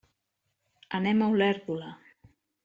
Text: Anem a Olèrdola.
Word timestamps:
Anem 0.99 1.21
a 1.21 1.27
Olèrdola. 1.35 1.93